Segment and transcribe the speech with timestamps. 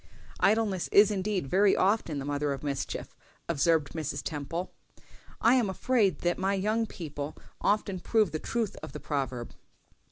[0.39, 3.15] "Idleness is indeed very often the mother of mischief,"
[3.47, 4.23] observed Mrs.
[4.23, 4.73] Temple.
[5.39, 9.53] "I am afraid that my young people often prove the truth of the proverb."